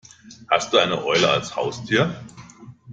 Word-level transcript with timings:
Hast 0.49 0.73
du 0.73 0.79
eine 0.79 1.05
Eule 1.05 1.29
als 1.29 1.55
Haustier? 1.55 2.15